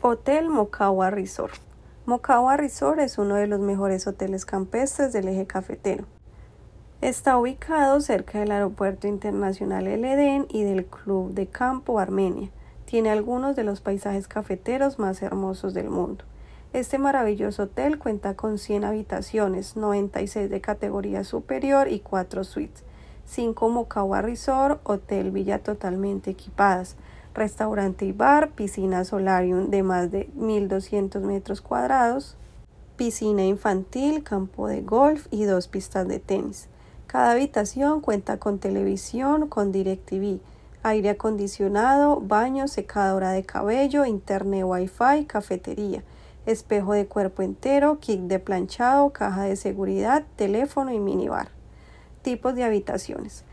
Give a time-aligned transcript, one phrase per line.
[0.00, 1.54] Hotel Mocawa Resort.
[2.06, 6.04] Mocawa Resort es uno de los mejores hoteles campestres del eje cafetero.
[7.00, 12.48] Está ubicado cerca del Aeropuerto Internacional El Edén y del Club de Campo Armenia.
[12.84, 16.24] Tiene algunos de los paisajes cafeteros más hermosos del mundo.
[16.72, 22.84] Este maravilloso hotel cuenta con 100 habitaciones, 96 de categoría superior y 4 suites,
[23.26, 26.94] 5 Mocawa Resort, hotel villa totalmente equipadas,
[27.38, 32.36] restaurante y bar, piscina solarium de más de 1.200 metros cuadrados,
[32.96, 36.68] piscina infantil, campo de golf y dos pistas de tenis.
[37.06, 40.40] Cada habitación cuenta con televisión, con DirecTV,
[40.82, 46.02] aire acondicionado, baño, secadora de cabello, internet Wi-Fi, cafetería,
[46.44, 51.48] espejo de cuerpo entero, kit de planchado, caja de seguridad, teléfono y minibar.
[52.22, 53.44] Tipos de habitaciones.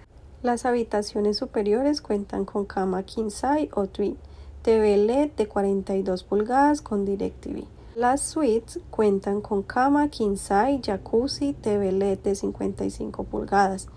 [0.46, 4.16] Las habitaciones superiores cuentan con cama king size o twin,
[4.62, 7.64] TV LED de 42 pulgadas con DirecTV.
[7.96, 13.88] Las suites cuentan con cama king size, jacuzzi, TV LED de 55 pulgadas,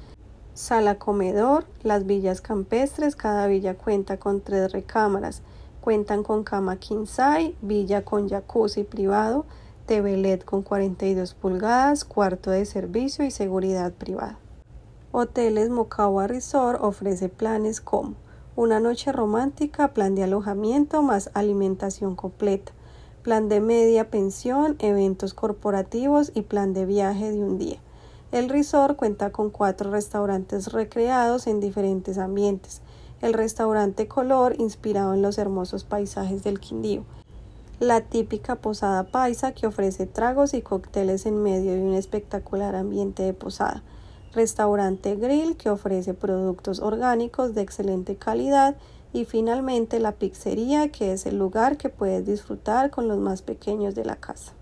[0.55, 5.43] sala comedor, las villas campestres, cada villa cuenta con tres recámaras,
[5.83, 9.45] cuentan con cama king size, villa con jacuzzi privado,
[9.85, 14.39] TV LED con 42 pulgadas, cuarto de servicio y seguridad privada.
[15.11, 18.15] Hoteles Mocawa Resort ofrece planes como
[18.57, 22.73] una noche romántica, plan de alojamiento más alimentación completa,
[23.23, 27.79] plan de media pensión, eventos corporativos y plan de viaje de un día.
[28.33, 32.83] El resort cuenta con cuatro restaurantes recreados en diferentes ambientes.
[33.23, 37.05] El restaurante Color, inspirado en los hermosos paisajes del Quindío.
[37.81, 43.23] La típica posada paisa que ofrece tragos y cócteles en medio de un espectacular ambiente
[43.23, 43.83] de posada
[44.39, 48.77] restaurante grill que ofrece productos orgánicos de excelente calidad
[49.13, 53.97] y finalmente la pizzería que es el lugar que puedes disfrutar con los más pequeños
[53.97, 54.53] de la casa.